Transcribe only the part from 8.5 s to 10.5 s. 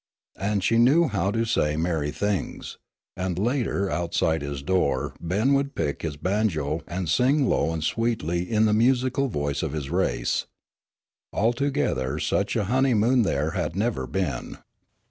the musical voice of his race.